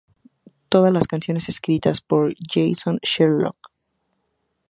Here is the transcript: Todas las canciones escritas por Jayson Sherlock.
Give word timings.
Todas 0.69 0.91
las 0.91 1.05
canciones 1.05 1.47
escritas 1.47 2.01
por 2.01 2.33
Jayson 2.51 2.97
Sherlock. 3.03 3.69